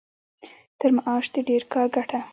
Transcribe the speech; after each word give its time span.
تر 0.79 0.89
معاش 0.95 1.25
د 1.35 1.35
ډېر 1.49 1.63
کار 1.73 1.87
ګټه. 1.95 2.19